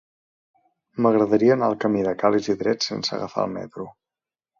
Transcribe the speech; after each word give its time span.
M'agradaria 1.05 1.51
anar 1.55 1.67
al 1.71 1.77
camí 1.83 2.01
de 2.07 2.13
Ca 2.23 2.31
l'Isidret 2.37 2.87
sense 2.87 3.13
agafar 3.19 3.45
el 3.45 3.53
metro. 3.59 3.87